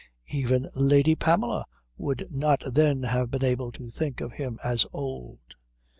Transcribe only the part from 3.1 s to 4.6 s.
been able to think of him